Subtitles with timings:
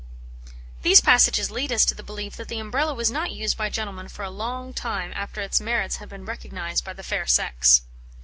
[0.81, 4.07] These passages lead us to the belief that the Umbrella was not used by gentlemen
[4.07, 7.83] for a long time after its merits had been recognised by the fair sex.